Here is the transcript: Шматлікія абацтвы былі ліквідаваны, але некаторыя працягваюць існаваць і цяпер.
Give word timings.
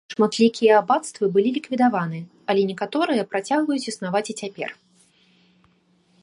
Шматлікія 0.11 0.77
абацтвы 0.83 1.25
былі 1.35 1.49
ліквідаваны, 1.57 2.21
але 2.53 2.61
некаторыя 2.71 3.27
працягваюць 3.35 3.79
існаваць 3.93 4.27
і 4.35 4.37
цяпер. 4.41 4.69